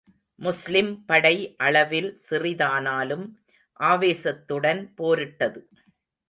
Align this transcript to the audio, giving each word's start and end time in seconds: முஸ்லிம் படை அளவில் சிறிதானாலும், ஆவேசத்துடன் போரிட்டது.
முஸ்லிம் 0.35 1.05
படை 1.05 1.55
அளவில் 1.57 2.09
சிறிதானாலும், 2.29 3.25
ஆவேசத்துடன் 3.79 4.81
போரிட்டது. 4.95 5.61